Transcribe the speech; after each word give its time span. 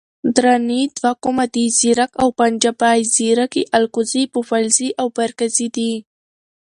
دراني 0.35 0.81
دوه 0.97 1.11
قومه 1.23 1.45
دي، 1.53 1.65
ځیرک 1.79 2.11
او 2.21 2.27
پنجپای. 2.39 2.99
ځیرک 3.15 3.51
یي 3.59 3.63
الکوزي، 3.77 4.23
پوپلزي 4.33 4.89
او 4.99 5.07
بارکزي 5.15 5.67
دی 5.75 5.91